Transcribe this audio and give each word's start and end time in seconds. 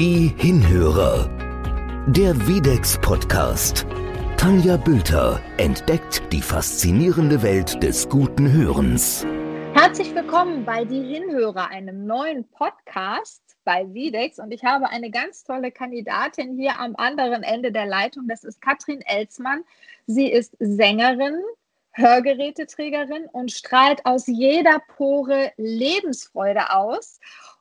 Die 0.00 0.32
Hinhörer. 0.38 1.28
Der 2.06 2.34
Videx 2.48 2.98
Podcast. 3.02 3.84
Tanja 4.38 4.78
Bülter 4.78 5.42
entdeckt 5.58 6.22
die 6.32 6.40
faszinierende 6.40 7.42
Welt 7.42 7.82
des 7.82 8.08
guten 8.08 8.50
Hörens. 8.50 9.26
Herzlich 9.74 10.14
willkommen 10.14 10.64
bei 10.64 10.86
Die 10.86 11.02
Hinhörer, 11.02 11.68
einem 11.68 12.06
neuen 12.06 12.48
Podcast 12.48 13.42
bei 13.64 13.92
Videx. 13.92 14.38
Und 14.38 14.52
ich 14.52 14.64
habe 14.64 14.88
eine 14.88 15.10
ganz 15.10 15.44
tolle 15.44 15.70
Kandidatin 15.70 16.56
hier 16.56 16.80
am 16.80 16.96
anderen 16.96 17.42
Ende 17.42 17.70
der 17.70 17.84
Leitung. 17.84 18.26
Das 18.26 18.42
ist 18.42 18.62
Katrin 18.62 19.02
Elsmann. 19.02 19.64
Sie 20.06 20.32
ist 20.32 20.56
Sängerin, 20.60 21.42
Hörgeräteträgerin 21.92 23.26
und 23.32 23.52
strahlt 23.52 24.06
aus 24.06 24.26
jeder 24.26 24.80
Pore 24.96 25.52
Lebensfreude 25.58 26.72
aus. 26.72 27.20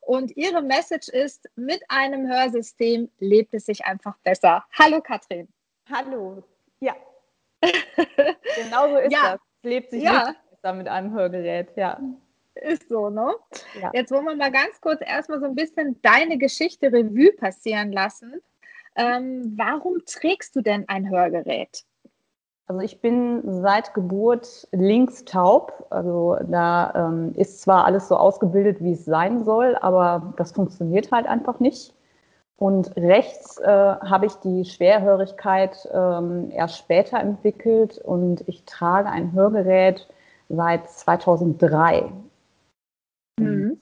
Und 0.09 0.35
ihre 0.35 0.63
Message 0.63 1.07
ist, 1.09 1.47
mit 1.55 1.83
einem 1.87 2.27
Hörsystem 2.27 3.11
lebt 3.19 3.53
es 3.53 3.67
sich 3.67 3.85
einfach 3.85 4.17
besser. 4.23 4.65
Hallo 4.73 5.01
Katrin. 5.01 5.47
Hallo. 5.87 6.41
Ja. 6.79 6.95
genau 7.61 8.89
so 8.89 8.97
ist 8.97 9.13
ja. 9.13 9.33
das. 9.33 9.41
Es 9.61 9.69
lebt 9.69 9.91
sich 9.91 10.01
ja. 10.01 10.33
besser 10.49 10.73
mit 10.73 10.87
einem 10.87 11.13
Hörgerät, 11.13 11.67
ja. 11.75 12.01
Ist 12.55 12.89
so, 12.89 13.11
ne? 13.11 13.35
Ja. 13.79 13.91
Jetzt 13.93 14.09
wollen 14.09 14.25
wir 14.25 14.35
mal 14.35 14.51
ganz 14.51 14.81
kurz 14.81 14.99
erstmal 15.05 15.41
so 15.41 15.45
ein 15.45 15.53
bisschen 15.53 16.01
deine 16.01 16.39
Geschichte 16.39 16.87
Revue 16.91 17.31
passieren 17.33 17.91
lassen. 17.91 18.41
Ähm, 18.95 19.53
warum 19.57 20.03
trägst 20.07 20.55
du 20.55 20.61
denn 20.61 20.89
ein 20.89 21.07
Hörgerät? 21.07 21.83
Also 22.69 22.81
ich 22.81 23.01
bin 23.01 23.41
seit 23.63 23.95
Geburt 23.95 24.67
links 24.71 25.25
taub. 25.25 25.87
Also 25.89 26.37
da 26.47 26.93
ähm, 26.95 27.33
ist 27.35 27.61
zwar 27.61 27.85
alles 27.85 28.07
so 28.07 28.15
ausgebildet, 28.15 28.77
wie 28.83 28.91
es 28.91 29.05
sein 29.05 29.43
soll, 29.43 29.75
aber 29.81 30.33
das 30.37 30.51
funktioniert 30.51 31.11
halt 31.11 31.25
einfach 31.25 31.59
nicht. 31.59 31.95
Und 32.57 32.95
rechts 32.95 33.57
äh, 33.57 33.65
habe 33.65 34.27
ich 34.27 34.33
die 34.35 34.65
Schwerhörigkeit 34.65 35.89
ähm, 35.91 36.51
erst 36.51 36.77
später 36.77 37.19
entwickelt 37.19 37.97
und 37.97 38.47
ich 38.47 38.65
trage 38.65 39.09
ein 39.09 39.33
Hörgerät 39.33 40.07
seit 40.49 40.87
2003. 40.91 42.11
Mhm. 43.39 43.79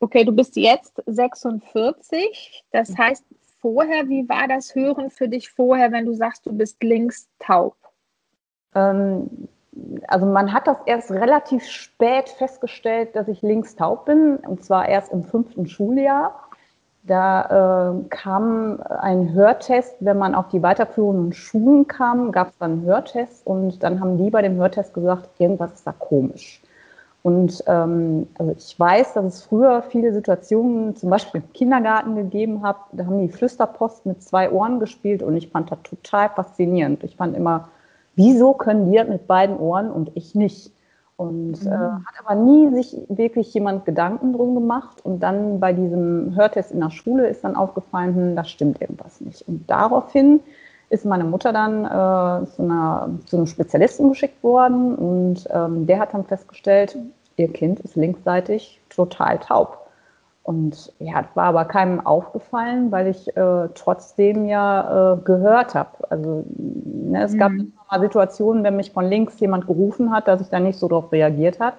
Okay, 0.00 0.24
du 0.24 0.32
bist 0.32 0.56
jetzt 0.56 1.02
46. 1.06 2.64
Das 2.72 2.90
mhm. 2.90 2.98
heißt, 2.98 3.24
vorher, 3.60 4.06
wie 4.10 4.28
war 4.28 4.48
das 4.48 4.74
Hören 4.74 5.08
für 5.08 5.28
dich 5.28 5.48
vorher, 5.50 5.92
wenn 5.92 6.04
du 6.04 6.12
sagst, 6.12 6.44
du 6.44 6.52
bist 6.52 6.82
links 6.82 7.30
taub? 7.38 7.74
Also 8.74 10.26
man 10.26 10.52
hat 10.52 10.66
das 10.66 10.76
erst 10.86 11.10
relativ 11.10 11.64
spät 11.64 12.28
festgestellt, 12.28 13.14
dass 13.14 13.28
ich 13.28 13.42
links 13.42 13.76
taub 13.76 14.04
bin, 14.04 14.36
und 14.36 14.64
zwar 14.64 14.88
erst 14.88 15.12
im 15.12 15.24
fünften 15.24 15.66
Schuljahr. 15.66 16.34
Da 17.04 17.90
äh, 17.90 18.08
kam 18.10 18.80
ein 18.80 19.32
Hörtest, 19.32 19.96
wenn 20.00 20.18
man 20.18 20.36
auf 20.36 20.48
die 20.48 20.62
weiterführenden 20.62 21.32
Schulen 21.32 21.88
kam, 21.88 22.30
gab 22.30 22.50
es 22.50 22.58
dann 22.58 22.72
einen 22.72 22.84
Hörtest 22.84 23.44
und 23.44 23.82
dann 23.82 24.00
haben 24.00 24.18
die 24.18 24.30
bei 24.30 24.40
dem 24.40 24.56
Hörtest 24.56 24.94
gesagt, 24.94 25.28
irgendwas 25.38 25.72
ist 25.72 25.86
da 25.86 25.92
komisch. 25.92 26.62
Und 27.24 27.62
ähm, 27.66 28.28
also 28.38 28.54
ich 28.56 28.78
weiß, 28.78 29.14
dass 29.14 29.24
es 29.24 29.42
früher 29.42 29.82
viele 29.82 30.12
Situationen, 30.12 30.94
zum 30.94 31.10
Beispiel 31.10 31.40
im 31.40 31.52
Kindergarten 31.52 32.14
gegeben 32.14 32.62
hat, 32.62 32.76
da 32.92 33.06
haben 33.06 33.20
die 33.20 33.32
Flüsterpost 33.32 34.06
mit 34.06 34.22
zwei 34.22 34.50
Ohren 34.50 34.78
gespielt 34.78 35.22
und 35.22 35.36
ich 35.36 35.48
fand 35.48 35.72
das 35.72 35.82
total 35.82 36.28
faszinierend. 36.30 37.02
Ich 37.02 37.16
fand 37.16 37.36
immer 37.36 37.68
wieso 38.14 38.52
können 38.54 38.90
die 38.90 39.02
mit 39.04 39.26
beiden 39.26 39.56
Ohren 39.58 39.90
und 39.90 40.10
ich 40.14 40.34
nicht? 40.34 40.72
Und 41.16 41.62
äh, 41.62 41.68
mhm. 41.68 41.72
äh, 41.72 41.76
hat 41.76 42.14
aber 42.24 42.34
nie 42.34 42.74
sich 42.74 42.96
wirklich 43.08 43.52
jemand 43.54 43.84
Gedanken 43.84 44.32
drum 44.32 44.54
gemacht. 44.54 45.04
Und 45.04 45.20
dann 45.20 45.60
bei 45.60 45.72
diesem 45.72 46.34
Hörtest 46.34 46.72
in 46.72 46.80
der 46.80 46.90
Schule 46.90 47.28
ist 47.28 47.44
dann 47.44 47.56
aufgefallen, 47.56 48.14
hm, 48.14 48.36
da 48.36 48.44
stimmt 48.44 48.80
irgendwas 48.80 49.20
nicht. 49.20 49.46
Und 49.46 49.68
daraufhin 49.70 50.40
ist 50.88 51.04
meine 51.04 51.24
Mutter 51.24 51.52
dann 51.52 51.84
äh, 51.84 52.46
zu, 52.50 52.62
einer, 52.62 53.08
zu 53.26 53.36
einem 53.36 53.46
Spezialisten 53.46 54.10
geschickt 54.10 54.42
worden 54.42 54.94
und 54.94 55.48
ähm, 55.50 55.86
der 55.86 56.00
hat 56.00 56.12
dann 56.12 56.24
festgestellt, 56.24 56.98
ihr 57.36 57.50
Kind 57.50 57.80
ist 57.80 57.96
linksseitig 57.96 58.78
total 58.90 59.38
taub. 59.38 59.86
Und 60.42 60.92
ja, 60.98 61.22
das 61.22 61.36
war 61.36 61.44
aber 61.44 61.64
keinem 61.66 62.04
aufgefallen, 62.04 62.90
weil 62.90 63.06
ich 63.06 63.36
äh, 63.36 63.68
trotzdem 63.74 64.46
ja 64.46 65.14
äh, 65.14 65.16
gehört 65.22 65.74
habe. 65.74 65.90
Also 66.10 66.44
ne, 66.56 67.22
es 67.22 67.34
mhm. 67.34 67.38
gab 67.38 67.52
mal 67.52 68.00
Situationen, 68.00 68.64
wenn 68.64 68.76
mich 68.76 68.90
von 68.90 69.04
links 69.04 69.38
jemand 69.38 69.66
gerufen 69.66 70.12
hat, 70.12 70.26
dass 70.26 70.40
ich 70.40 70.48
da 70.48 70.58
nicht 70.58 70.78
so 70.78 70.88
darauf 70.88 71.12
reagiert 71.12 71.60
hat. 71.60 71.74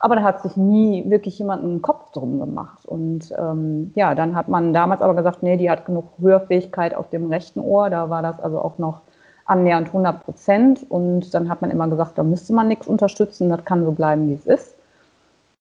Aber 0.00 0.16
da 0.16 0.22
hat 0.22 0.40
sich 0.40 0.56
nie 0.56 1.08
wirklich 1.08 1.38
jemand 1.38 1.62
einen 1.62 1.82
Kopf 1.82 2.10
drum 2.10 2.40
gemacht. 2.40 2.84
Und 2.86 3.32
ähm, 3.38 3.92
ja, 3.94 4.14
dann 4.14 4.34
hat 4.34 4.48
man 4.48 4.72
damals 4.72 5.02
aber 5.02 5.14
gesagt, 5.14 5.42
nee, 5.42 5.58
die 5.58 5.70
hat 5.70 5.84
genug 5.84 6.06
Hörfähigkeit 6.18 6.94
auf 6.94 7.10
dem 7.10 7.26
rechten 7.26 7.60
Ohr. 7.60 7.90
Da 7.90 8.10
war 8.10 8.22
das 8.22 8.40
also 8.40 8.60
auch 8.60 8.78
noch 8.78 9.02
annähernd 9.44 9.88
100 9.88 10.24
Prozent. 10.24 10.86
Und 10.88 11.32
dann 11.34 11.48
hat 11.48 11.60
man 11.60 11.70
immer 11.70 11.86
gesagt, 11.86 12.16
da 12.16 12.22
müsste 12.22 12.54
man 12.54 12.66
nichts 12.66 12.88
unterstützen, 12.88 13.50
das 13.50 13.64
kann 13.64 13.84
so 13.84 13.92
bleiben, 13.92 14.28
wie 14.28 14.34
es 14.34 14.46
ist. 14.46 14.79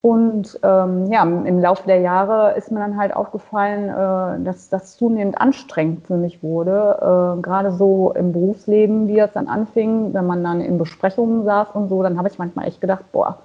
Und 0.02 0.58
ähm, 0.64 1.08
ja, 1.12 1.24
im 1.24 1.60
Laufe 1.60 1.86
der 1.86 2.00
Jahre 2.00 2.54
ist 2.56 2.72
mir 2.72 2.80
dann 2.80 2.96
halt 2.96 3.14
aufgefallen, 3.14 3.90
äh, 3.90 4.46
dass 4.46 4.70
das 4.70 4.96
zunehmend 4.96 5.42
anstrengend 5.42 6.08
für 6.08 6.16
mich 6.16 6.42
wurde. 6.42 7.38
Äh, 7.38 7.42
Gerade 7.42 7.74
so 7.74 8.14
im 8.14 8.32
Berufsleben, 8.32 9.10
wie 9.10 9.20
es 9.20 9.34
dann 9.34 9.50
anfing, 9.50 10.14
wenn 10.14 10.26
man 10.26 10.42
dann 10.42 10.62
in 10.62 10.78
Besprechungen 10.78 11.44
saß 11.44 11.72
und 11.74 11.90
so, 11.90 12.02
dann 12.02 12.18
habe 12.18 12.30
ich 12.30 12.38
manchmal 12.38 12.68
echt 12.68 12.80
gedacht, 12.80 13.12
boah, 13.12 13.40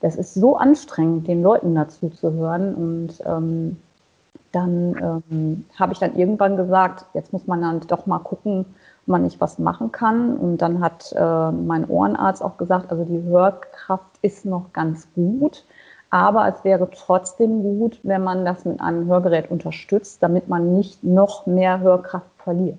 das 0.00 0.16
ist 0.16 0.34
so 0.34 0.56
anstrengend, 0.56 1.28
den 1.28 1.40
Leuten 1.40 1.76
dazu 1.76 2.08
zu 2.08 2.32
hören. 2.32 2.74
Und 2.74 3.22
ähm, 3.24 3.76
dann 4.50 5.22
ähm, 5.30 5.64
habe 5.78 5.92
ich 5.92 6.00
dann 6.00 6.16
irgendwann 6.16 6.56
gesagt, 6.56 7.06
jetzt 7.14 7.32
muss 7.32 7.46
man 7.46 7.62
dann 7.62 7.80
doch 7.86 8.06
mal 8.06 8.18
gucken, 8.18 8.66
ob 9.02 9.08
man 9.08 9.22
nicht 9.22 9.40
was 9.40 9.60
machen 9.60 9.92
kann. 9.92 10.36
Und 10.36 10.58
dann 10.58 10.80
hat 10.80 11.12
äh, 11.16 11.52
mein 11.52 11.88
Ohrenarzt 11.88 12.42
auch 12.42 12.56
gesagt, 12.56 12.90
also 12.90 13.04
die 13.04 13.22
Hörkraft 13.22 14.18
ist 14.20 14.44
noch 14.44 14.72
ganz 14.72 15.06
gut 15.14 15.64
aber 16.12 16.46
es 16.46 16.62
wäre 16.62 16.90
trotzdem 16.90 17.62
gut, 17.62 17.98
wenn 18.02 18.22
man 18.22 18.44
das 18.44 18.66
mit 18.66 18.80
einem 18.82 19.06
Hörgerät 19.06 19.50
unterstützt, 19.50 20.22
damit 20.22 20.46
man 20.46 20.76
nicht 20.76 21.02
noch 21.02 21.46
mehr 21.46 21.80
Hörkraft 21.80 22.26
verliert. 22.36 22.78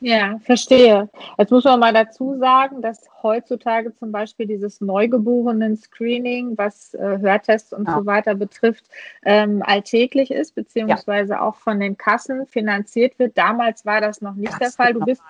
Ja, 0.00 0.38
verstehe. 0.42 1.08
Jetzt 1.38 1.50
muss 1.50 1.64
man 1.64 1.80
mal 1.80 1.94
dazu 1.94 2.36
sagen, 2.38 2.82
dass 2.82 3.08
heutzutage 3.22 3.94
zum 3.94 4.12
Beispiel 4.12 4.46
dieses 4.46 4.82
Neugeborenen-Screening, 4.82 6.58
was 6.58 6.92
äh, 6.92 7.18
Hörtests 7.18 7.72
und 7.72 7.88
ja. 7.88 7.96
so 7.96 8.04
weiter 8.04 8.34
betrifft, 8.34 8.84
ähm, 9.24 9.62
alltäglich 9.64 10.30
ist, 10.30 10.54
beziehungsweise 10.54 11.32
ja. 11.32 11.40
auch 11.40 11.56
von 11.56 11.80
den 11.80 11.96
Kassen 11.96 12.46
finanziert 12.46 13.18
wird. 13.18 13.38
Damals 13.38 13.86
war 13.86 14.02
das 14.02 14.20
noch 14.20 14.34
nicht 14.34 14.52
das 14.52 14.58
der 14.58 14.70
Fall. 14.72 14.92
Du 14.92 15.00
bist, 15.00 15.22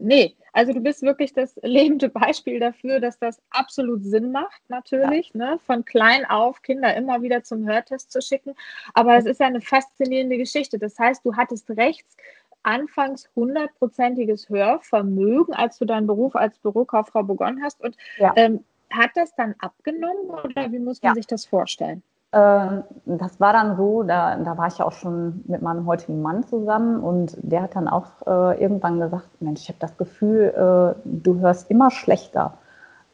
nee, 0.00 0.34
also 0.52 0.72
du 0.72 0.80
bist 0.80 1.02
wirklich 1.02 1.32
das 1.32 1.56
lebende 1.62 2.08
Beispiel 2.08 2.60
dafür, 2.60 3.00
dass 3.00 3.18
das 3.18 3.40
absolut 3.50 4.04
Sinn 4.04 4.32
macht, 4.32 4.60
natürlich, 4.68 5.32
ja. 5.34 5.52
ne? 5.52 5.58
von 5.64 5.84
klein 5.84 6.24
auf 6.24 6.62
Kinder 6.62 6.94
immer 6.96 7.22
wieder 7.22 7.42
zum 7.42 7.66
Hörtest 7.66 8.10
zu 8.12 8.20
schicken. 8.20 8.54
Aber 8.94 9.16
es 9.16 9.26
ist 9.26 9.40
ja 9.40 9.46
eine 9.46 9.60
faszinierende 9.60 10.36
Geschichte. 10.38 10.78
Das 10.78 10.98
heißt, 10.98 11.24
du 11.24 11.36
hattest 11.36 11.70
rechts 11.70 12.16
anfangs 12.62 13.28
hundertprozentiges 13.34 14.48
Hörvermögen, 14.48 15.54
als 15.54 15.78
du 15.78 15.84
deinen 15.84 16.06
Beruf 16.06 16.36
als 16.36 16.58
Bürokauffrau 16.58 17.22
begonnen 17.22 17.62
hast. 17.62 17.80
Und 17.80 17.96
ja. 18.18 18.32
ähm, 18.36 18.64
hat 18.90 19.10
das 19.14 19.34
dann 19.34 19.54
abgenommen 19.58 20.28
oder 20.30 20.70
wie 20.72 20.78
muss 20.78 21.02
man 21.02 21.10
ja. 21.10 21.14
sich 21.14 21.26
das 21.26 21.46
vorstellen? 21.46 22.02
Ähm, 22.32 22.84
das 23.06 23.40
war 23.40 23.52
dann 23.52 23.76
so, 23.76 24.04
da, 24.04 24.36
da 24.36 24.56
war 24.56 24.68
ich 24.68 24.78
ja 24.78 24.86
auch 24.86 24.92
schon 24.92 25.42
mit 25.48 25.62
meinem 25.62 25.86
heutigen 25.86 26.22
Mann 26.22 26.44
zusammen 26.44 27.00
und 27.00 27.36
der 27.42 27.62
hat 27.62 27.74
dann 27.74 27.88
auch 27.88 28.06
äh, 28.26 28.62
irgendwann 28.62 29.00
gesagt, 29.00 29.28
Mensch, 29.40 29.62
ich 29.62 29.68
habe 29.68 29.78
das 29.80 29.96
Gefühl, 29.96 30.52
äh, 30.54 31.00
du 31.04 31.40
hörst 31.40 31.70
immer 31.70 31.90
schlechter. 31.90 32.54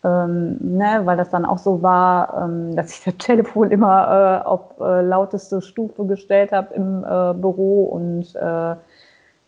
Ähm, 0.05 0.59
ne, 0.61 1.01
weil 1.05 1.17
das 1.17 1.31
dann 1.31 1.47
auch 1.47 1.59
so 1.59 1.83
war, 1.83 2.45
ähm, 2.45 2.77
dass 2.77 2.93
ich 2.93 3.05
das 3.05 3.17
Telefon 3.17 3.71
immer 3.71 4.43
äh, 4.43 4.47
auf 4.47 4.79
äh, 4.81 5.01
lauteste 5.01 5.63
Stufe 5.63 6.05
gestellt 6.07 6.53
habe 6.53 6.75
im 6.75 7.03
äh, 7.03 7.33
Büro 7.35 7.85
und 7.85 8.35
äh, 8.37 8.77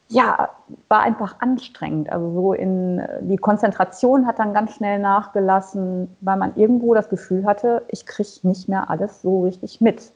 ja, 0.08 0.50
war 0.88 1.02
einfach 1.02 1.40
anstrengend. 1.40 2.10
Also 2.10 2.32
so 2.32 2.52
in 2.52 3.02
die 3.22 3.36
Konzentration 3.36 4.26
hat 4.26 4.38
dann 4.38 4.54
ganz 4.54 4.74
schnell 4.74 4.98
nachgelassen, 4.98 6.16
weil 6.20 6.36
man 6.38 6.56
irgendwo 6.56 6.94
das 6.94 7.08
Gefühl 7.08 7.44
hatte, 7.44 7.84
ich 7.88 8.06
kriege 8.06 8.28
nicht 8.42 8.68
mehr 8.68 8.90
alles 8.90 9.20
so 9.20 9.42
richtig 9.42 9.80
mit. 9.80 10.12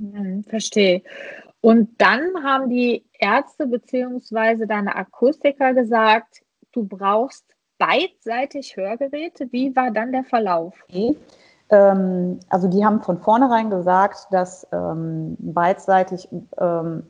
Hm, 0.00 0.42
verstehe. 0.44 1.02
Und 1.60 2.00
dann 2.00 2.42
haben 2.42 2.68
die 2.68 3.04
Ärzte 3.12 3.68
bzw. 3.68 4.66
deine 4.66 4.96
Akustiker 4.96 5.74
gesagt, 5.74 6.42
du 6.72 6.84
brauchst 6.84 7.44
beidseitig 7.78 8.76
Hörgeräte. 8.76 9.48
Wie 9.52 9.74
war 9.76 9.92
dann 9.92 10.10
der 10.10 10.24
Verlauf? 10.24 10.74
Okay. 10.88 11.16
Ähm, 11.70 12.40
also 12.48 12.66
die 12.68 12.84
haben 12.84 13.00
von 13.02 13.18
vornherein 13.18 13.70
gesagt, 13.70 14.26
dass 14.32 14.66
ähm, 14.72 15.36
beidseitig 15.38 16.28
ähm, 16.58 17.04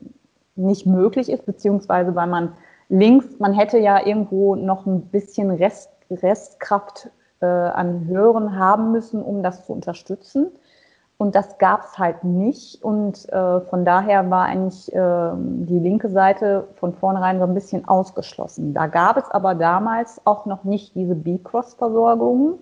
nicht 0.54 0.86
möglich 0.86 1.30
ist, 1.30 1.46
beziehungsweise 1.46 2.14
weil 2.14 2.26
man 2.26 2.52
links, 2.88 3.38
man 3.38 3.52
hätte 3.52 3.78
ja 3.78 4.04
irgendwo 4.04 4.54
noch 4.54 4.86
ein 4.86 5.02
bisschen 5.06 5.50
Rest, 5.50 5.90
Restkraft 6.10 7.10
äh, 7.40 7.46
an 7.46 8.06
Hören 8.06 8.58
haben 8.58 8.92
müssen, 8.92 9.22
um 9.22 9.42
das 9.42 9.66
zu 9.66 9.72
unterstützen. 9.72 10.52
Und 11.22 11.36
das 11.36 11.58
gab 11.58 11.84
es 11.84 11.98
halt 11.98 12.24
nicht. 12.24 12.82
Und 12.82 13.28
äh, 13.28 13.60
von 13.60 13.84
daher 13.84 14.28
war 14.28 14.46
eigentlich 14.46 14.92
äh, 14.92 15.30
die 15.36 15.78
linke 15.78 16.08
Seite 16.08 16.66
von 16.76 16.94
vornherein 16.94 17.38
so 17.38 17.44
ein 17.44 17.54
bisschen 17.54 17.86
ausgeschlossen. 17.86 18.74
Da 18.74 18.88
gab 18.88 19.16
es 19.16 19.30
aber 19.30 19.54
damals 19.54 20.20
auch 20.24 20.46
noch 20.46 20.64
nicht 20.64 20.96
diese 20.96 21.14
B-Cross-Versorgung. 21.14 22.58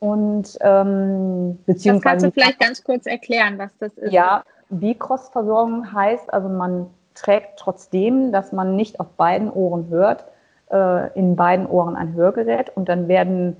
Und 0.00 0.58
ähm, 0.60 1.58
beziehungsweise. 1.64 2.02
Das 2.02 2.02
kannst 2.02 2.26
du 2.26 2.30
vielleicht 2.32 2.60
ganz 2.60 2.84
kurz 2.84 3.06
erklären, 3.06 3.56
was 3.56 3.70
das 3.78 3.94
ist. 3.94 4.12
Ja, 4.12 4.42
B-Cross-Versorgung 4.72 5.92
heißt 5.92 6.32
also, 6.32 6.48
man 6.48 6.86
trägt 7.14 7.58
trotzdem, 7.58 8.32
dass 8.32 8.52
man 8.52 8.76
nicht 8.76 9.00
auf 9.00 9.08
beiden 9.16 9.50
Ohren 9.50 9.88
hört, 9.88 10.24
äh, 10.70 11.12
in 11.18 11.36
beiden 11.36 11.66
Ohren 11.66 11.96
ein 11.96 12.14
Hörgerät 12.14 12.70
und 12.74 12.88
dann 12.88 13.08
werden 13.08 13.56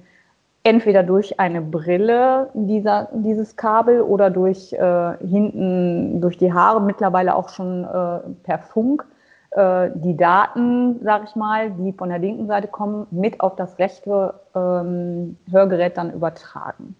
entweder 0.64 1.02
durch 1.02 1.40
eine 1.40 1.60
Brille 1.60 2.50
dieser, 2.54 3.08
dieses 3.12 3.56
Kabel 3.56 4.00
oder 4.02 4.30
durch 4.30 4.72
äh, 4.72 5.16
hinten, 5.18 6.20
durch 6.20 6.38
die 6.38 6.52
Haare, 6.52 6.80
mittlerweile 6.80 7.34
auch 7.34 7.48
schon 7.48 7.84
äh, 7.84 8.20
per 8.44 8.58
Funk, 8.58 9.04
äh, 9.50 9.90
die 9.94 10.16
Daten, 10.16 11.00
sage 11.02 11.24
ich 11.28 11.36
mal, 11.36 11.70
die 11.72 11.92
von 11.92 12.08
der 12.08 12.18
linken 12.18 12.46
Seite 12.46 12.68
kommen, 12.68 13.06
mit 13.10 13.40
auf 13.40 13.56
das 13.56 13.78
rechte 13.78 14.34
ähm, 14.54 15.36
Hörgerät 15.50 15.96
dann 15.96 16.12
übertragen. 16.12 16.96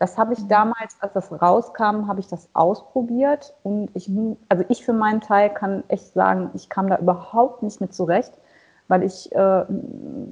Das 0.00 0.16
habe 0.16 0.32
ich 0.32 0.40
mhm. 0.40 0.48
damals, 0.48 0.96
als 1.00 1.12
das 1.12 1.30
rauskam, 1.30 2.08
habe 2.08 2.20
ich 2.20 2.26
das 2.26 2.48
ausprobiert 2.54 3.54
und 3.62 3.90
ich, 3.92 4.10
also 4.48 4.64
ich 4.68 4.82
für 4.82 4.94
meinen 4.94 5.20
Teil 5.20 5.50
kann 5.50 5.84
echt 5.88 6.14
sagen, 6.14 6.50
ich 6.54 6.70
kam 6.70 6.88
da 6.88 6.96
überhaupt 6.96 7.62
nicht 7.62 7.82
mit 7.82 7.94
zurecht, 7.94 8.32
weil 8.88 9.02
ich, 9.02 9.30
äh, 9.32 9.64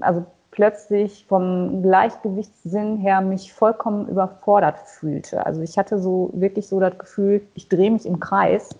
also 0.00 0.25
plötzlich 0.53 1.26
vom 1.29 1.82
Gleichgewichtssinn 1.82 2.97
her 2.97 3.20
mich 3.20 3.53
vollkommen 3.53 4.09
überfordert 4.09 4.79
fühlte. 4.79 5.44
Also 5.44 5.61
ich 5.61 5.76
hatte 5.76 5.99
so 5.99 6.31
wirklich 6.32 6.67
so 6.67 6.81
das 6.81 6.97
Gefühl, 6.97 7.43
ich 7.55 7.69
drehe 7.69 7.91
mich 7.91 8.06
im 8.06 8.20
Kreis. 8.20 8.70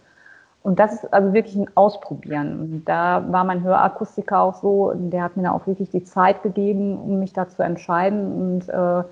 Und 0.62 0.79
das 0.79 0.94
ist 0.94 1.12
also 1.12 1.35
wirklich 1.35 1.55
ein 1.55 1.70
Ausprobieren. 1.76 2.61
Und 2.61 2.85
da 2.87 3.31
war 3.31 3.44
mein 3.44 3.62
Hörakustiker 3.62 4.40
auch 4.40 4.55
so, 4.55 4.93
der 4.94 5.23
hat 5.23 5.37
mir 5.37 5.44
da 5.44 5.52
auch 5.52 5.67
wirklich 5.67 5.90
die 5.90 6.05
Zeit 6.05 6.43
gegeben, 6.43 6.99
um 6.99 7.20
mich 7.20 7.35
da 7.35 7.46
zu 7.46 7.62
entscheiden 7.62 8.32
und 8.32 8.69
äh, 8.70 9.05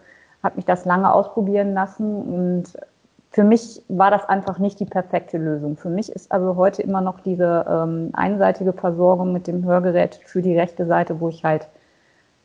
hat 0.46 0.56
mich 0.56 0.64
das 0.64 0.84
lange 0.84 1.12
ausprobieren 1.12 1.74
lassen. 1.74 2.22
Und 2.22 2.64
für 3.30 3.44
mich 3.44 3.82
war 3.88 4.10
das 4.10 4.26
einfach 4.28 4.58
nicht 4.58 4.80
die 4.80 4.86
perfekte 4.86 5.36
Lösung. 5.36 5.76
Für 5.76 5.90
mich 5.90 6.10
ist 6.10 6.32
also 6.32 6.56
heute 6.56 6.80
immer 6.80 7.02
noch 7.02 7.20
diese 7.20 7.66
ähm, 7.68 8.10
einseitige 8.14 8.72
Versorgung 8.72 9.32
mit 9.32 9.46
dem 9.46 9.64
Hörgerät 9.64 10.18
für 10.24 10.40
die 10.40 10.56
rechte 10.56 10.86
Seite, 10.86 11.20
wo 11.20 11.28
ich 11.28 11.44
halt 11.44 11.68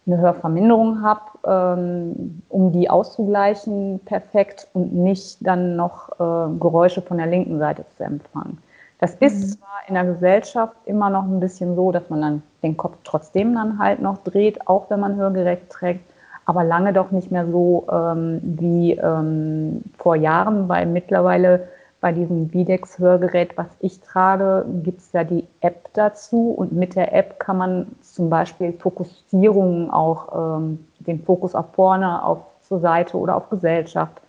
eine 0.05 0.17
Hörverminderung 0.17 1.03
habe, 1.03 1.21
ähm, 1.45 2.41
um 2.49 2.71
die 2.71 2.89
auszugleichen, 2.89 3.99
perfekt 4.03 4.67
und 4.73 4.93
nicht 4.93 5.37
dann 5.39 5.75
noch 5.75 6.09
äh, 6.19 6.59
Geräusche 6.59 7.01
von 7.01 7.17
der 7.17 7.27
linken 7.27 7.59
Seite 7.59 7.85
zu 7.95 8.03
empfangen. 8.03 8.57
Das 8.99 9.15
ist 9.15 9.35
mhm. 9.39 9.59
zwar 9.59 9.79
in 9.87 9.93
der 9.93 10.05
Gesellschaft 10.05 10.75
immer 10.85 11.09
noch 11.09 11.23
ein 11.23 11.39
bisschen 11.39 11.75
so, 11.75 11.91
dass 11.91 12.09
man 12.09 12.21
dann 12.21 12.43
den 12.63 12.77
Kopf 12.77 12.97
trotzdem 13.03 13.53
dann 13.53 13.79
halt 13.79 14.01
noch 14.01 14.17
dreht, 14.19 14.67
auch 14.67 14.89
wenn 14.89 14.99
man 14.99 15.15
Hörgerät 15.15 15.69
trägt, 15.69 16.10
aber 16.45 16.63
lange 16.63 16.93
doch 16.93 17.11
nicht 17.11 17.31
mehr 17.31 17.47
so 17.47 17.87
ähm, 17.91 18.39
wie 18.43 18.93
ähm, 18.93 19.83
vor 19.97 20.15
Jahren, 20.15 20.67
weil 20.69 20.85
mittlerweile 20.85 21.67
bei 22.01 22.11
diesem 22.11 22.51
Videx-Hörgerät, 22.51 23.55
was 23.57 23.67
ich 23.79 24.01
trage, 24.01 24.65
gibt 24.83 25.01
es 25.01 25.11
ja 25.11 25.23
die 25.23 25.45
App 25.61 25.89
dazu 25.93 26.49
und 26.49 26.71
mit 26.73 26.95
der 26.95 27.13
App 27.13 27.39
kann 27.39 27.57
man 27.57 27.87
zum 28.01 28.29
Beispiel 28.29 28.73
Fokussierungen 28.73 29.91
auch, 29.91 30.57
ähm, 30.59 30.85
den 30.99 31.23
Fokus 31.23 31.53
auf 31.53 31.73
vorne, 31.73 32.23
auf 32.25 32.39
zur 32.63 32.79
Seite 32.79 33.17
oder 33.17 33.35
auf 33.35 33.49
Gesellschaft, 33.49 34.21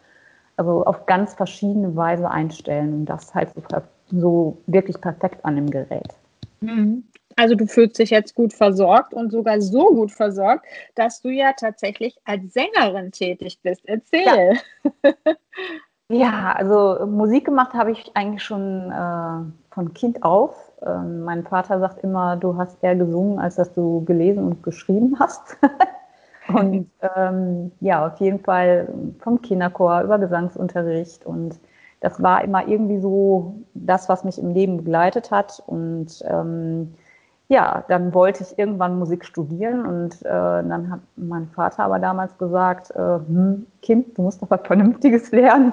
also 0.56 0.85
auf 0.85 1.06
ganz 1.06 1.32
verschiedene 1.35 1.97
Weise 1.97 2.31
einstellen 2.31 2.93
und 2.93 3.06
das 3.06 3.35
halt 3.35 3.50
so, 3.55 3.62
so 4.11 4.59
wirklich 4.67 5.00
perfekt 5.00 5.44
an 5.44 5.56
dem 5.56 5.70
Gerät. 5.70 6.09
Mhm. 6.61 7.05
Also 7.37 7.55
du 7.55 7.67
fühlst 7.67 7.99
dich 7.99 8.11
jetzt 8.11 8.34
gut 8.34 8.52
versorgt 8.52 9.14
und 9.14 9.31
sogar 9.31 9.61
so 9.61 9.88
gut 9.88 10.11
versorgt, 10.11 10.67
dass 10.94 11.20
du 11.20 11.29
ja 11.31 11.52
tatsächlich 11.52 12.17
als 12.25 12.52
Sängerin 12.52 13.12
tätig 13.12 13.58
bist. 13.62 13.82
Erzähl. 13.87 14.58
Ja. 15.05 15.12
Ja, 16.12 16.52
also 16.52 17.06
Musik 17.06 17.46
gemacht 17.46 17.73
habe 17.73 17.93
ich 17.93 18.11
eigentlich 18.14 18.43
schon 18.43 18.90
äh, 18.90 19.73
von 19.75 19.94
Kind 19.94 20.23
auf. 20.23 20.55
Ähm, 20.84 21.23
mein 21.23 21.43
Vater 21.43 21.81
sagt 21.81 22.05
immer, 22.05 22.37
du 22.37 22.58
hast 22.58 22.84
eher 22.84 22.96
gesungen, 22.96 23.38
als 23.38 23.55
dass 23.55 23.73
du 23.73 24.05
gelesen 24.05 24.44
und 24.44 24.62
geschrieben 24.62 25.17
hast. 25.19 25.56
und 26.49 26.90
ähm, 27.17 27.73
ja, 27.81 28.06
auf 28.06 28.20
jeden 28.20 28.40
Fall 28.40 28.93
vom 29.20 29.40
Kinderchor 29.40 30.02
über 30.02 30.19
Gesangsunterricht. 30.19 31.25
Und 31.25 31.58
das 32.00 32.23
war 32.23 32.44
immer 32.44 32.69
irgendwie 32.69 32.99
so 32.99 33.55
das, 33.73 34.11
was 34.11 34.23
mich 34.23 34.38
im 34.38 34.52
Leben 34.52 34.76
begleitet 34.76 35.31
hat. 35.31 35.62
Und 35.67 36.23
ähm, 36.28 36.93
ja, 37.48 37.84
dann 37.88 38.14
wollte 38.14 38.42
ich 38.42 38.58
irgendwann 38.58 38.98
Musik 38.98 39.24
studieren 39.24 39.84
und 39.84 40.22
äh, 40.22 40.28
dann 40.28 40.90
hat 40.90 41.00
mein 41.16 41.48
Vater 41.48 41.84
aber 41.84 41.98
damals 41.98 42.36
gesagt, 42.38 42.90
äh, 42.92 42.96
hm, 42.96 43.66
Kind, 43.82 44.16
du 44.16 44.22
musst 44.22 44.42
doch 44.42 44.50
was 44.50 44.60
Vernünftiges 44.64 45.30
lernen, 45.32 45.72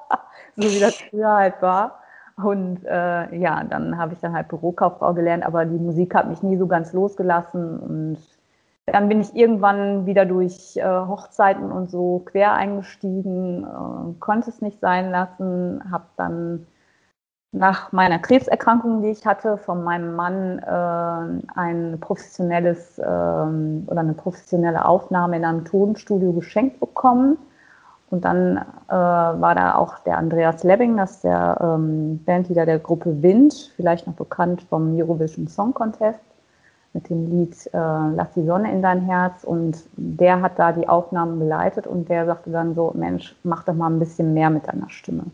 so 0.56 0.62
wie 0.62 0.80
das 0.80 0.96
früher 0.96 1.34
halt 1.34 1.60
war. 1.60 2.00
Und 2.36 2.84
äh, 2.84 3.36
ja, 3.36 3.64
dann 3.64 3.98
habe 3.98 4.14
ich 4.14 4.20
dann 4.20 4.32
halt 4.32 4.48
Bürokauffrau 4.48 5.12
gelernt, 5.12 5.44
aber 5.44 5.64
die 5.64 5.78
Musik 5.78 6.14
hat 6.14 6.28
mich 6.28 6.42
nie 6.42 6.56
so 6.56 6.68
ganz 6.68 6.92
losgelassen 6.92 7.78
und 7.80 8.18
dann 8.86 9.08
bin 9.08 9.20
ich 9.20 9.34
irgendwann 9.34 10.06
wieder 10.06 10.24
durch 10.24 10.76
äh, 10.76 10.84
Hochzeiten 10.84 11.70
und 11.70 11.90
so 11.90 12.22
quer 12.24 12.54
eingestiegen, 12.54 13.64
äh, 13.64 14.20
konnte 14.20 14.50
es 14.50 14.62
nicht 14.62 14.80
sein 14.80 15.10
lassen, 15.10 15.82
habe 15.90 16.04
dann 16.16 16.66
nach 17.52 17.92
meiner 17.92 18.18
Krebserkrankung, 18.18 19.02
die 19.02 19.08
ich 19.08 19.26
hatte, 19.26 19.56
von 19.56 19.82
meinem 19.82 20.14
Mann 20.14 20.58
äh, 20.58 21.58
ein 21.58 21.98
professionelles 22.00 22.98
äh, 22.98 23.02
oder 23.02 24.00
eine 24.00 24.14
professionelle 24.14 24.84
Aufnahme 24.84 25.36
in 25.36 25.44
einem 25.44 25.64
Tonstudio 25.64 26.32
geschenkt 26.32 26.78
bekommen. 26.80 27.38
Und 28.10 28.24
dann 28.24 28.56
äh, 28.88 28.92
war 28.92 29.54
da 29.54 29.74
auch 29.74 29.98
der 30.00 30.16
Andreas 30.16 30.64
Lebbing, 30.64 30.96
das 30.96 31.16
ist 31.16 31.24
der 31.24 31.58
ähm, 31.60 32.22
Bandleader 32.24 32.64
der 32.64 32.78
Gruppe 32.78 33.22
Wind, 33.22 33.72
vielleicht 33.76 34.06
noch 34.06 34.14
bekannt 34.14 34.62
vom 34.62 34.98
Eurovision 34.98 35.46
Song 35.46 35.74
Contest 35.74 36.20
mit 36.94 37.10
dem 37.10 37.26
Lied 37.30 37.54
äh, 37.72 37.78
Lass 37.78 38.32
die 38.34 38.44
Sonne 38.44 38.72
in 38.72 38.82
dein 38.82 39.02
Herz. 39.02 39.44
Und 39.44 39.84
der 39.96 40.40
hat 40.40 40.58
da 40.58 40.72
die 40.72 40.88
Aufnahmen 40.88 41.38
geleitet 41.38 41.86
und 41.86 42.08
der 42.08 42.26
sagte 42.26 42.50
dann 42.50 42.74
so, 42.74 42.92
Mensch, 42.94 43.36
mach 43.42 43.64
doch 43.64 43.74
mal 43.74 43.90
ein 43.90 43.98
bisschen 43.98 44.34
mehr 44.34 44.50
mit 44.50 44.66
deiner 44.66 44.88
Stimme. 44.88 45.24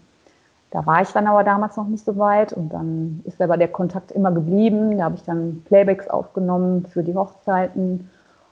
Da 0.74 0.84
war 0.86 1.02
ich 1.02 1.12
dann 1.12 1.28
aber 1.28 1.44
damals 1.44 1.76
noch 1.76 1.86
nicht 1.86 2.04
so 2.04 2.18
weit 2.18 2.52
und 2.52 2.70
dann 2.70 3.22
ist 3.26 3.40
aber 3.40 3.56
der 3.56 3.68
Kontakt 3.68 4.10
immer 4.10 4.32
geblieben. 4.32 4.98
Da 4.98 5.04
habe 5.04 5.14
ich 5.14 5.22
dann 5.22 5.62
Playbacks 5.66 6.08
aufgenommen 6.08 6.84
für 6.86 7.04
die 7.04 7.14
Hochzeiten. 7.14 8.10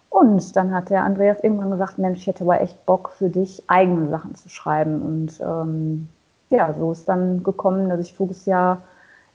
Und 0.08 0.54
dann 0.54 0.72
hat 0.72 0.90
der 0.90 1.02
Andreas 1.02 1.42
irgendwann 1.42 1.72
gesagt, 1.72 1.98
Mensch, 1.98 2.20
ich 2.20 2.28
hätte 2.28 2.44
aber 2.44 2.60
echt 2.60 2.86
Bock 2.86 3.10
für 3.10 3.28
dich, 3.28 3.64
eigene 3.66 4.08
Sachen 4.08 4.36
zu 4.36 4.48
schreiben. 4.48 5.02
Und 5.02 5.40
ähm, 5.40 6.08
ja, 6.50 6.72
so 6.78 6.92
ist 6.92 7.08
dann 7.08 7.42
gekommen, 7.42 7.88
dass 7.88 7.98
ich 7.98 8.14
voriges 8.14 8.46
Jahr 8.46 8.82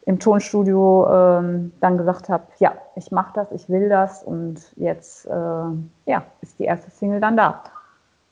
im 0.06 0.18
Tonstudio 0.18 1.10
ähm, 1.12 1.74
dann 1.82 1.98
gesagt 1.98 2.30
habe, 2.30 2.46
ja, 2.60 2.72
ich 2.96 3.12
mache 3.12 3.34
das, 3.34 3.52
ich 3.52 3.68
will 3.68 3.90
das. 3.90 4.24
Und 4.24 4.62
jetzt 4.78 5.26
äh, 5.26 5.30
ja, 6.06 6.24
ist 6.40 6.58
die 6.58 6.64
erste 6.64 6.90
Single 6.90 7.20
dann 7.20 7.36
da. 7.36 7.64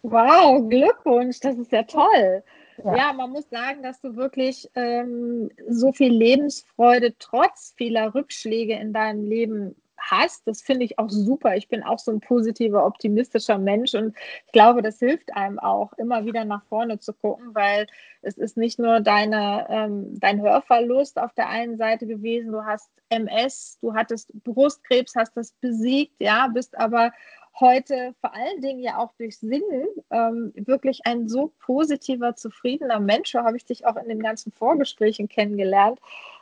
Wow, 0.04 0.64
Glückwunsch, 0.70 1.42
das 1.42 1.58
ist 1.58 1.74
ja 1.74 1.84
toll. 1.84 2.42
Ja. 2.84 2.96
ja, 2.96 3.14
man 3.14 3.32
muss 3.32 3.50
sagen, 3.50 3.84
dass 3.84 4.02
du 4.02 4.16
wirklich 4.16 4.70
ähm, 4.76 5.50
so 5.68 5.92
viel 5.92 6.12
Lebensfreude 6.12 7.16
trotz 7.20 7.74
vieler 7.78 8.14
Rückschläge 8.14 8.74
in 8.74 8.94
deinem 8.94 9.24
Leben 9.24 9.76
hast. 9.98 10.48
Das 10.48 10.62
finde 10.62 10.86
ich 10.86 11.00
auch 11.00 11.10
super. 11.10 11.56
Ich 11.56 11.68
bin 11.68 11.84
auch 11.84 12.00
so 12.00 12.12
ein 12.12 12.20
positiver, 12.20 12.86
optimistischer 12.86 13.58
Mensch 13.58 13.94
und 13.94 14.16
ich 14.46 14.52
glaube, 14.52 14.82
das 14.82 15.00
hilft 15.00 15.36
einem 15.36 15.60
auch, 15.60 15.94
immer 15.94 16.26
wieder 16.26 16.46
nach 16.46 16.64
vorne 16.66 17.00
zu 17.00 17.14
gucken, 17.14 17.54
weil 17.54 17.88
es 18.22 18.38
ist 18.38 18.58
nicht 18.58 18.80
nur 18.80 19.00
deine, 19.00 19.68
ähm, 19.70 20.20
dein 20.20 20.42
Hörverlust 20.42 21.20
auf 21.20 21.34
der 21.34 21.50
einen 21.50 21.78
Seite 21.78 22.08
gewesen. 22.08 22.52
Du 22.52 22.64
hast 22.64 22.90
MS, 23.10 23.78
du 23.82 23.94
hattest 23.94 24.32
Brustkrebs, 24.44 25.16
hast 25.16 25.36
das 25.38 25.52
besiegt, 25.54 26.16
ja, 26.20 26.48
bist 26.48 26.78
aber 26.78 27.12
heute 27.60 28.14
vor 28.20 28.34
allen 28.34 28.62
Dingen 28.62 28.80
ja 28.80 28.98
auch 28.98 29.14
durch 29.18 29.38
Singen 29.40 29.88
ähm, 30.12 30.54
wirklich 30.56 31.02
ein 31.06 31.28
so 31.28 31.52
positiver, 31.60 32.36
zufriedener 32.36 33.00
Mensch, 33.00 33.32
so 33.32 33.40
habe 33.40 33.58
ich 33.58 33.66
dich 33.66 33.86
auch 33.86 33.96
in 33.96 34.10
den 34.10 34.22
ganzen 34.22 34.52
Vorgesprächen 34.52 35.30
kennengelernt, 35.30 36.00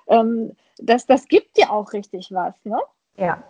ähm, 0.08 0.51
dass 0.79 1.05
das 1.05 1.27
gibt 1.27 1.58
dir 1.58 1.72
auch 1.72 1.93
richtig 1.93 2.32
was, 2.32 2.53
ne? 2.65 2.79
Ja. 3.17 3.43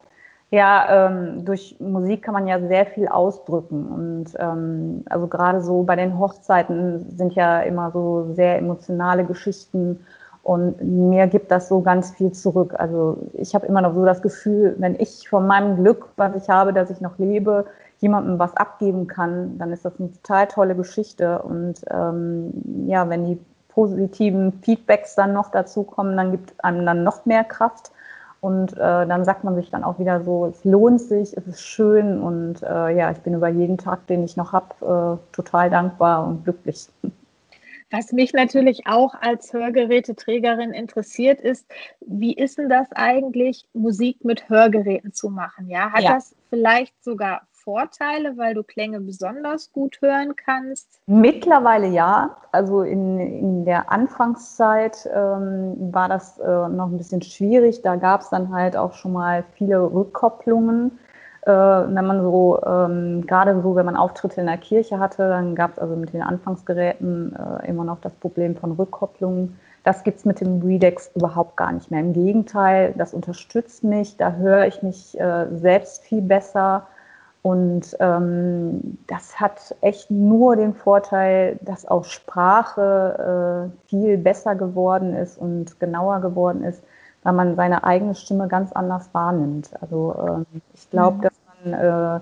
Ja, 0.52 1.08
ähm, 1.08 1.46
durch 1.46 1.78
Musik 1.80 2.22
kann 2.22 2.36
man 2.36 2.46
ja 2.46 2.60
sehr 2.60 2.86
viel 2.86 3.08
ausdrücken. 3.08 3.88
Und 3.88 4.26
ähm, 4.38 5.04
also 5.10 5.26
gerade 5.26 5.64
so 5.64 5.82
bei 5.82 5.96
den 5.96 6.20
Hochzeiten 6.20 7.10
sind 7.18 7.34
ja 7.34 7.62
immer 7.62 7.90
so 7.90 8.34
sehr 8.34 8.60
emotionale 8.60 9.26
Geschichten 9.26 10.06
und 10.44 10.82
mir 10.82 11.28
gibt 11.28 11.52
das 11.52 11.70
so 11.70 11.82
ganz 11.82 12.12
viel 12.12 12.34
zurück. 12.34 12.76
Also 12.78 13.18
ich 13.34 13.56
habe 13.56 13.66
immer 13.66 13.82
noch 13.82 13.96
so 13.96 14.04
das 14.04 14.22
Gefühl, 14.22 14.76
wenn 14.78 15.00
ich 15.00 15.30
von 15.30 15.48
meinem 15.48 15.78
Glück, 15.78 16.10
was 16.18 16.36
ich 16.36 16.50
habe, 16.50 16.74
dass 16.74 16.90
ich 16.90 17.00
noch 17.00 17.18
lebe, 17.18 17.66
jemandem 18.00 18.38
was 18.40 18.56
abgeben 18.58 19.08
kann, 19.08 19.58
dann 19.58 19.72
ist 19.72 19.86
das 19.86 19.98
eine 19.98 20.12
total 20.12 20.48
tolle 20.48 20.76
Geschichte. 20.76 21.42
Und 21.42 21.76
ähm, 21.90 22.88
ja, 22.88 23.10
wenn 23.10 23.26
die 23.26 23.40
positiven 23.70 24.52
Feedbacks 24.62 25.16
dann 25.16 25.32
noch 25.32 25.50
dazu 25.50 25.84
kommen, 25.84 26.18
dann 26.18 26.32
gibt 26.32 26.54
einem 26.62 26.86
dann 26.86 27.06
noch 27.06 27.26
mehr 27.26 27.46
Kraft. 27.46 27.92
Und 28.42 28.74
äh, 28.74 29.08
dann 29.08 29.24
sagt 29.24 29.46
man 29.46 29.56
sich 29.56 29.72
dann 29.72 29.86
auch 29.86 29.98
wieder 29.98 30.22
so, 30.26 30.48
es 30.48 30.66
lohnt 30.66 31.00
sich, 31.00 31.38
es 31.38 31.48
ist 31.48 31.62
schön 31.62 32.22
und 32.22 32.62
äh, 32.62 32.90
ja, 32.90 33.10
ich 33.10 33.20
bin 33.20 33.36
über 33.36 33.48
jeden 33.48 33.78
Tag, 33.78 34.06
den 34.08 34.26
ich 34.26 34.36
noch 34.36 34.52
habe, 34.52 35.20
äh, 35.22 35.34
total 35.34 35.70
dankbar 35.70 36.28
und 36.28 36.44
glücklich. 36.44 36.90
Was 37.94 38.12
mich 38.12 38.34
natürlich 38.34 38.88
auch 38.88 39.14
als 39.22 39.54
Hörgeräteträgerin 39.54 40.72
interessiert, 40.72 41.40
ist, 41.40 41.72
wie 42.02 42.34
ist 42.34 42.58
denn 42.58 42.68
das 42.68 42.92
eigentlich, 42.94 43.68
Musik 43.74 44.26
mit 44.26 44.50
Hörgeräten 44.50 45.14
zu 45.14 45.30
machen? 45.30 45.70
Ja, 45.70 45.92
hat 45.92 46.02
ja. 46.02 46.14
das 46.14 46.36
vielleicht 46.50 46.96
sogar 47.04 47.44
Vorteile, 47.52 48.36
weil 48.36 48.56
du 48.56 48.64
Klänge 48.64 49.00
besonders 49.00 49.72
gut 49.72 50.02
hören 50.02 50.36
kannst? 50.36 51.02
Mittlerweile 51.06 51.86
ja. 51.86 52.36
Also 52.52 52.82
in, 52.82 53.20
in 53.20 53.66
der 53.66 53.92
Anfangszeit 53.92 55.08
ähm, 55.14 55.76
war 55.94 56.10
das 56.10 56.40
äh, 56.40 56.48
noch 56.70 56.88
ein 56.88 56.98
bisschen 56.98 57.22
schwierig. 57.22 57.84
Da 57.84 57.96
gab 57.96 58.22
es 58.22 58.30
dann 58.30 58.52
halt 58.52 58.76
auch 58.76 58.94
schon 58.94 59.14
mal 59.14 59.44
viele 59.54 59.80
Rückkopplungen. 59.80 60.98
Äh, 61.46 61.50
wenn 61.50 62.06
man 62.06 62.22
so, 62.22 62.62
ähm, 62.66 63.26
gerade 63.28 63.62
so, 63.62 63.76
wenn 63.76 63.86
man 63.86 63.98
Auftritte 63.98 64.40
in 64.40 64.48
der 64.48 64.58
Kirche 64.58 65.00
hatte, 65.00 65.28
dann 65.28 65.56
gab 65.56 65.74
es 65.74 65.80
also 65.80 65.96
mit 65.96 66.14
den 66.14 66.22
Anfangsgeräten 66.22 67.36
äh, 67.36 67.68
immer 67.68 67.84
noch 67.84 68.00
das 68.00 68.14
Problem 68.14 68.56
von 68.56 68.72
Rückkopplungen. 68.72 69.60
Das 69.84 70.04
gibt 70.04 70.20
es 70.20 70.26
mit 70.26 70.40
dem 70.40 70.62
Redex 70.62 71.12
überhaupt 71.16 71.58
gar 71.58 71.74
nicht 71.74 71.92
mehr. 71.92 72.00
Im 72.00 72.14
Gegenteil, 72.14 72.94
das 72.98 73.14
unterstützt 73.14 73.84
mich, 73.84 74.16
da 74.16 74.32
höre 74.34 74.68
ich 74.68 74.82
mich 74.84 75.20
äh, 75.20 75.48
selbst 75.52 76.04
viel 76.04 76.22
besser. 76.22 76.88
Und 77.42 77.98
ähm, 78.00 78.98
das 79.08 79.38
hat 79.38 79.76
echt 79.82 80.10
nur 80.10 80.56
den 80.56 80.74
Vorteil, 80.74 81.60
dass 81.62 81.86
auch 81.86 82.06
Sprache 82.06 83.70
äh, 83.70 83.90
viel 83.90 84.18
besser 84.18 84.56
geworden 84.56 85.14
ist 85.14 85.38
und 85.38 85.78
genauer 85.82 86.22
geworden 86.22 86.64
ist, 86.64 86.82
weil 87.24 87.34
man 87.34 87.58
seine 87.58 87.84
eigene 87.84 88.16
Stimme 88.16 88.48
ganz 88.48 88.72
anders 88.72 89.10
wahrnimmt. 89.14 89.72
Also 89.82 90.16
ähm, 90.26 90.62
ich 90.74 90.90
glaube, 90.90 91.18
mhm. 91.18 91.33
Äh, 91.72 92.20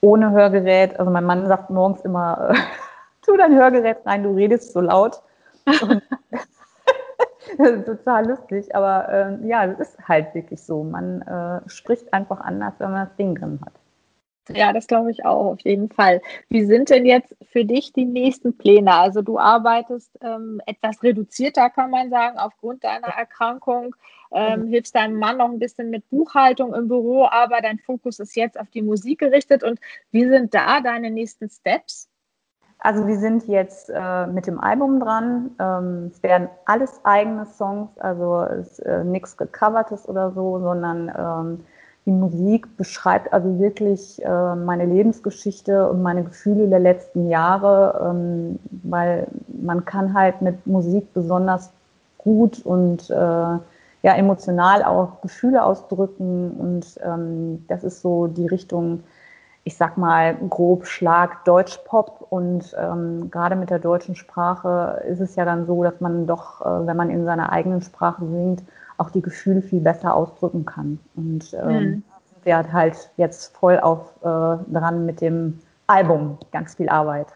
ohne 0.00 0.30
Hörgerät, 0.30 0.98
also 1.00 1.10
mein 1.10 1.24
Mann 1.24 1.46
sagt 1.46 1.70
morgens 1.70 2.02
immer, 2.02 2.50
äh, 2.50 2.54
tu 3.24 3.36
dein 3.36 3.54
Hörgerät 3.54 3.98
rein, 4.04 4.22
du 4.22 4.34
redest 4.34 4.72
so 4.72 4.80
laut. 4.80 5.22
total 7.56 8.28
lustig, 8.28 8.74
aber 8.74 9.08
äh, 9.08 9.48
ja, 9.48 9.64
es 9.64 9.78
ist 9.80 10.08
halt 10.08 10.34
wirklich 10.34 10.60
so. 10.62 10.82
Man 10.84 11.22
äh, 11.22 11.68
spricht 11.68 12.12
einfach 12.12 12.40
anders, 12.40 12.74
wenn 12.78 12.92
man 12.92 13.06
das 13.06 13.16
Ding 13.16 13.34
drin 13.34 13.58
hat. 13.64 13.72
Ja, 14.48 14.72
das 14.72 14.86
glaube 14.86 15.10
ich 15.10 15.24
auch, 15.24 15.52
auf 15.52 15.60
jeden 15.60 15.90
Fall. 15.90 16.22
Wie 16.48 16.64
sind 16.64 16.90
denn 16.90 17.04
jetzt 17.04 17.34
für 17.50 17.64
dich 17.64 17.92
die 17.92 18.04
nächsten 18.04 18.56
Pläne? 18.56 18.94
Also 18.94 19.22
du 19.22 19.38
arbeitest 19.38 20.16
ähm, 20.22 20.60
etwas 20.66 21.02
reduzierter, 21.02 21.68
kann 21.70 21.90
man 21.90 22.10
sagen, 22.10 22.38
aufgrund 22.38 22.84
deiner 22.84 23.08
Erkrankung. 23.08 23.96
Ähm, 24.32 24.62
mhm. 24.62 24.68
Hilfst 24.68 24.94
deinem 24.94 25.18
Mann 25.18 25.38
noch 25.38 25.50
ein 25.50 25.58
bisschen 25.58 25.90
mit 25.90 26.08
Buchhaltung 26.10 26.74
im 26.74 26.88
Büro, 26.88 27.26
aber 27.26 27.60
dein 27.60 27.78
Fokus 27.78 28.18
ist 28.18 28.36
jetzt 28.36 28.58
auf 28.58 28.70
die 28.70 28.82
Musik 28.82 29.20
gerichtet. 29.20 29.62
Und 29.62 29.80
wie 30.10 30.28
sind 30.28 30.54
da 30.54 30.80
deine 30.80 31.10
nächsten 31.10 31.48
Steps? 31.48 32.08
Also 32.78 33.06
wir 33.06 33.18
sind 33.18 33.48
jetzt 33.48 33.90
äh, 33.92 34.26
mit 34.26 34.46
dem 34.46 34.60
Album 34.60 35.00
dran. 35.00 35.50
Ähm, 35.58 36.10
es 36.12 36.22
werden 36.22 36.48
alles 36.66 37.00
eigene 37.04 37.46
Songs, 37.46 37.90
also 37.98 38.42
äh, 38.84 39.02
nichts 39.02 39.36
gecovertes 39.36 40.08
oder 40.08 40.30
so, 40.32 40.60
sondern 40.60 41.10
ähm, 41.16 41.64
die 42.04 42.12
Musik 42.12 42.76
beschreibt 42.76 43.32
also 43.32 43.58
wirklich 43.58 44.24
äh, 44.24 44.54
meine 44.54 44.86
Lebensgeschichte 44.86 45.90
und 45.90 46.02
meine 46.02 46.22
Gefühle 46.22 46.68
der 46.68 46.78
letzten 46.78 47.28
Jahre, 47.28 48.10
ähm, 48.10 48.60
weil 48.84 49.26
man 49.48 49.84
kann 49.84 50.14
halt 50.14 50.40
mit 50.40 50.64
Musik 50.66 51.12
besonders 51.14 51.72
gut 52.18 52.64
und 52.64 53.10
äh, 53.10 53.58
ja 54.06 54.14
emotional 54.14 54.84
auch 54.84 55.20
Gefühle 55.20 55.64
ausdrücken 55.64 56.52
und 56.52 56.96
ähm, 57.02 57.64
das 57.66 57.82
ist 57.82 58.02
so 58.02 58.28
die 58.28 58.46
Richtung, 58.46 59.02
ich 59.64 59.76
sag 59.76 59.98
mal 59.98 60.36
grob 60.48 60.86
Schlag 60.86 61.44
Deutschpop 61.44 62.24
und 62.30 62.72
ähm, 62.78 63.32
gerade 63.32 63.56
mit 63.56 63.68
der 63.68 63.80
deutschen 63.80 64.14
Sprache 64.14 65.02
ist 65.08 65.18
es 65.18 65.34
ja 65.34 65.44
dann 65.44 65.66
so, 65.66 65.82
dass 65.82 66.00
man 66.00 66.28
doch, 66.28 66.60
äh, 66.60 66.86
wenn 66.86 66.96
man 66.96 67.10
in 67.10 67.24
seiner 67.24 67.50
eigenen 67.50 67.82
Sprache 67.82 68.24
singt, 68.24 68.62
auch 68.96 69.10
die 69.10 69.22
Gefühle 69.22 69.60
viel 69.60 69.80
besser 69.80 70.14
ausdrücken 70.14 70.64
kann. 70.64 71.00
Und 71.16 71.52
ähm, 71.60 71.82
mhm. 71.82 72.02
wir 72.44 72.72
halt 72.72 73.10
jetzt 73.16 73.56
voll 73.56 73.80
auf 73.80 74.14
äh, 74.20 74.24
dran 74.72 75.04
mit 75.04 75.20
dem 75.20 75.58
Album, 75.88 76.38
ganz 76.52 76.76
viel 76.76 76.88
Arbeit. 76.88 77.26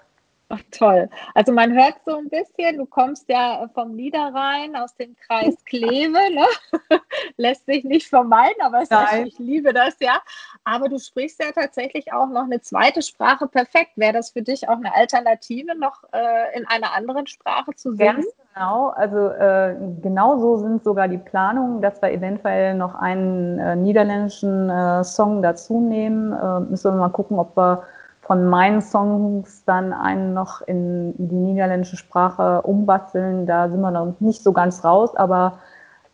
Ach, 0.52 0.60
toll. 0.72 1.08
Also 1.34 1.52
man 1.52 1.72
hört 1.72 1.94
so 2.04 2.16
ein 2.16 2.28
bisschen, 2.28 2.78
du 2.78 2.84
kommst 2.84 3.28
ja 3.28 3.70
vom 3.72 3.94
Niederrhein 3.94 4.74
aus 4.74 4.96
dem 4.96 5.14
Kreis 5.14 5.54
Kleve, 5.64 6.18
ne? 6.34 6.44
lässt 7.36 7.66
sich 7.66 7.84
nicht 7.84 8.08
vermeiden, 8.08 8.60
aber 8.60 8.82
ist, 8.82 8.92
ich 9.26 9.38
liebe 9.38 9.72
das 9.72 9.94
ja. 10.00 10.20
Aber 10.64 10.88
du 10.88 10.98
sprichst 10.98 11.40
ja 11.40 11.52
tatsächlich 11.52 12.12
auch 12.12 12.26
noch 12.26 12.42
eine 12.42 12.60
zweite 12.60 13.00
Sprache 13.00 13.46
perfekt. 13.46 13.92
Wäre 13.94 14.12
das 14.12 14.30
für 14.30 14.42
dich 14.42 14.68
auch 14.68 14.76
eine 14.76 14.92
Alternative, 14.92 15.78
noch 15.78 16.02
äh, 16.12 16.58
in 16.58 16.66
einer 16.66 16.94
anderen 16.94 17.28
Sprache 17.28 17.72
zu 17.76 17.92
singen? 17.92 18.16
Ganz 18.16 18.26
genau. 18.52 18.88
Also 18.88 19.28
äh, 19.28 19.76
genau 20.02 20.36
so 20.40 20.56
sind 20.56 20.82
sogar 20.82 21.06
die 21.06 21.18
Planungen, 21.18 21.80
dass 21.80 22.02
wir 22.02 22.10
eventuell 22.10 22.74
noch 22.74 22.96
einen 22.96 23.60
äh, 23.60 23.76
niederländischen 23.76 24.68
äh, 24.68 25.04
Song 25.04 25.42
dazu 25.42 25.80
nehmen. 25.80 26.32
Äh, 26.32 26.60
müssen 26.68 26.92
wir 26.92 26.98
mal 26.98 27.10
gucken, 27.10 27.38
ob 27.38 27.56
wir 27.56 27.84
von 28.30 28.46
meinen 28.46 28.80
Songs 28.80 29.64
dann 29.64 29.92
einen 29.92 30.34
noch 30.34 30.60
in 30.60 31.14
die 31.18 31.34
niederländische 31.34 31.96
Sprache 31.96 32.62
umbasteln. 32.62 33.44
Da 33.44 33.68
sind 33.68 33.80
wir 33.80 33.90
noch 33.90 34.14
nicht 34.20 34.44
so 34.44 34.52
ganz 34.52 34.84
raus, 34.84 35.16
aber 35.16 35.58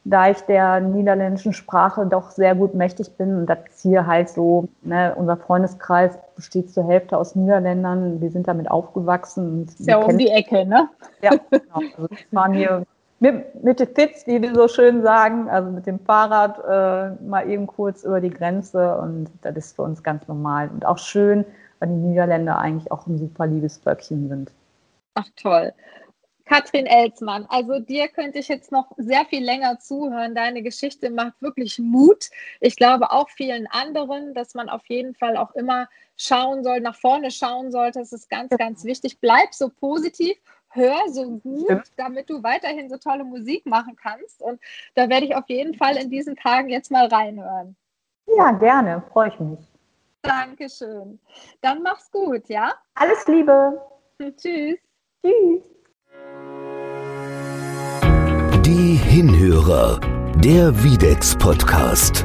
da 0.05 0.31
ich 0.31 0.41
der 0.41 0.81
niederländischen 0.81 1.53
Sprache 1.53 2.07
doch 2.07 2.31
sehr 2.31 2.55
gut 2.55 2.75
mächtig 2.75 3.19
bin 3.19 3.37
und 3.37 3.47
das 3.51 3.59
hier 3.83 4.07
halt 4.07 4.31
so, 4.31 4.67
ne, 4.81 5.15
unser 5.15 5.37
Freundeskreis 5.37 6.19
besteht 6.35 6.73
zur 6.73 6.89
Hälfte 6.89 7.19
aus 7.19 7.35
Niederländern, 7.35 8.19
wir 8.23 8.31
sind 8.31 8.49
damit 8.49 8.71
aufgewachsen. 8.71 9.65
Ist 9.65 9.87
ja 9.87 9.99
um 9.99 10.17
die 10.17 10.31
Ecke, 10.31 10.65
ne? 10.65 10.89
Ja, 11.21 11.33
genau. 11.51 11.81
Also 11.99 12.09
wir 12.09 12.19
fahren 12.33 12.55
hier 12.55 12.87
mit, 13.21 13.63
mit 13.63 13.79
den 13.79 13.89
Fitz, 13.89 14.27
wie 14.27 14.41
wir 14.41 14.55
so 14.55 14.69
schön 14.69 15.03
sagen, 15.03 15.51
also 15.51 15.71
mit 15.71 15.85
dem 15.85 15.99
Fahrrad 15.99 16.61
äh, 16.65 17.23
mal 17.23 17.47
eben 17.47 17.67
kurz 17.67 18.05
über 18.05 18.23
die 18.23 18.31
Grenze 18.31 18.97
und 18.97 19.29
das 19.43 19.55
ist 19.55 19.77
für 19.77 19.83
uns 19.83 20.03
ganz 20.03 20.27
normal 20.29 20.71
und 20.73 20.87
auch 20.87 20.97
schön, 20.97 21.45
weil 21.79 21.89
die 21.89 21.95
Niederländer 21.95 22.59
eigentlich 22.59 22.91
auch 22.91 23.07
ein 23.07 23.19
super 23.19 23.47
liebes 23.47 23.79
Völkchen 23.79 24.29
sind. 24.29 24.53
Ach 25.15 25.27
toll. 25.37 25.73
Katrin 26.47 26.87
Elsmann, 26.87 27.45
also 27.49 27.81
dir 27.81 28.07
könnte 28.07 28.39
ich 28.39 28.47
jetzt 28.47 28.71
noch 28.71 28.93
sehr 28.97 29.25
viel 29.25 29.45
länger 29.45 29.81
zuhören. 29.81 30.37
Deine 30.37 30.63
Geschichte 30.63 31.11
macht 31.11 31.43
wirklich 31.43 31.81
Mut. 31.81 32.31
Ich 32.61 32.77
glaube 32.77 33.11
auch 33.11 33.29
vielen 33.31 33.67
anderen, 33.67 34.33
dass 34.33 34.55
man 34.55 34.69
auf 34.69 34.87
jeden 34.87 35.15
Fall 35.17 35.37
auch 35.37 35.53
immer 35.57 35.89
schauen 36.17 36.63
soll, 36.63 36.81
nach 36.81 36.95
vorne 36.95 37.33
schauen 37.33 37.73
sollte. 37.73 37.99
Das 37.99 38.13
ist 38.13 38.31
ganz, 38.31 38.57
ganz 38.57 38.85
wichtig. 38.85 39.19
Bleib 39.21 39.55
so 39.55 39.69
positiv, 39.69 40.37
hör 40.69 40.97
so 41.09 41.39
gut, 41.39 41.83
damit 41.97 42.31
du 42.31 42.45
weiterhin 42.45 42.89
so 42.89 42.97
tolle 42.97 43.25
Musik 43.25 43.67
machen 43.67 43.97
kannst. 43.97 44.41
Und 44.41 44.61
da 44.95 45.09
werde 45.09 45.27
ich 45.27 45.35
auf 45.35 45.49
jeden 45.49 45.75
Fall 45.75 45.97
in 45.97 46.11
diesen 46.11 46.37
Tagen 46.37 46.69
jetzt 46.69 46.93
mal 46.93 47.09
reinhören. 47.09 47.75
Ja, 48.37 48.53
gerne, 48.53 49.03
freue 49.13 49.31
ich 49.31 49.41
mich. 49.41 49.59
Dankeschön. 50.27 51.19
Dann 51.61 51.83
mach's 51.83 52.11
gut, 52.11 52.49
ja? 52.49 52.73
Alles 52.95 53.27
Liebe. 53.27 53.79
Tschüss. 54.37 54.79
Tschüss. 55.25 55.63
Die 58.65 58.97
Hinhörer, 58.97 60.01
der 60.37 60.83
Videx 60.83 61.37
Podcast. 61.37 62.25